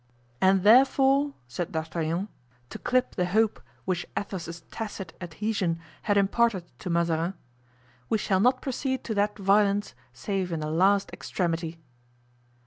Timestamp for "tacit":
4.71-5.13